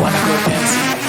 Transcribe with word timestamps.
Wanna 0.00 0.18
go 0.26 1.01